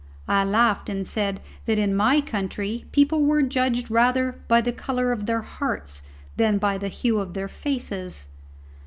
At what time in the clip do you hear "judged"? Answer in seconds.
3.43-3.91